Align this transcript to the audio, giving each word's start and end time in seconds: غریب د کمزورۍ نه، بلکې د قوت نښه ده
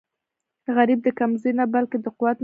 غریب 0.77 0.99
د 1.03 1.07
کمزورۍ 1.19 1.51
نه، 1.57 1.65
بلکې 1.73 1.97
د 1.99 2.05
قوت 2.17 2.35
نښه 2.35 2.37
ده 2.37 2.39